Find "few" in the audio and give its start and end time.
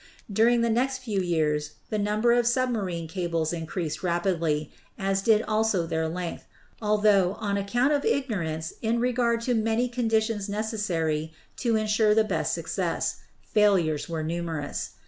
1.03-1.19